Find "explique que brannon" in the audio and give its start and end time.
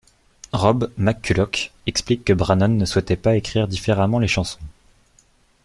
1.85-2.67